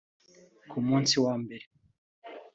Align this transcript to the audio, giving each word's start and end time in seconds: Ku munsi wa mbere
Ku 0.69 0.77
munsi 0.87 1.15
wa 1.23 1.33
mbere 1.43 1.65